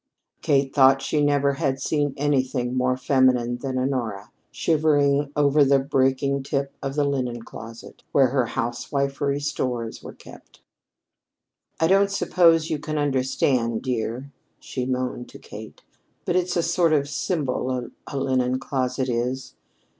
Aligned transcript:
Kate 0.41 0.73
thought 0.73 0.99
she 1.03 1.21
never 1.23 1.53
had 1.53 1.79
seen 1.79 2.15
anything 2.17 2.75
more 2.75 2.97
feminine 2.97 3.57
than 3.57 3.77
Honora, 3.77 4.31
shivering 4.51 5.31
over 5.35 5.63
the 5.63 5.77
breaking 5.77 6.41
tip 6.41 6.73
of 6.81 6.95
the 6.95 7.03
linen 7.03 7.43
closet, 7.43 8.01
where 8.11 8.29
her 8.29 8.47
housewifely 8.47 9.39
stores 9.39 10.01
were 10.01 10.13
kept. 10.15 10.63
"I 11.79 11.85
don't 11.85 12.09
suppose 12.09 12.71
you 12.71 12.79
can 12.79 12.97
understand, 12.97 13.83
dear," 13.83 14.31
she 14.59 14.87
moaned 14.87 15.29
to 15.29 15.37
Kate. 15.37 15.83
"But 16.25 16.35
it's 16.35 16.57
a 16.57 16.63
sort 16.63 16.93
of 16.93 17.07
symbol 17.07 17.91
a 18.07 18.17
linen 18.17 18.57
closet 18.59 19.07
is. 19.07 19.53